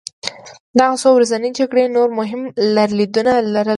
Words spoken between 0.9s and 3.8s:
څو ورځنۍ جګړې نور مهم لرلېدونه لرل.